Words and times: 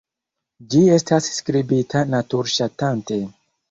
Ĝi 0.71 0.81
estas 0.95 1.29
skribita 1.37 2.05
natur-ŝatante. 2.17 3.25